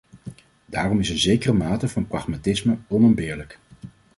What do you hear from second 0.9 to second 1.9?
is een zekere mate